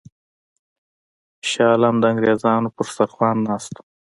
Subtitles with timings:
[1.49, 3.83] شاه عالم د انګرېزانو پر سترخوان ناست وو.